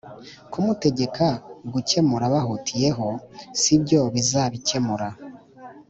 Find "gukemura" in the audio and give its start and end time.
1.73-2.25